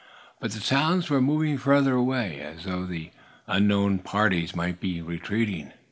[0.39, 3.11] But the sounds were moving further away, as though the
[3.45, 5.73] unknown parties might be retreating.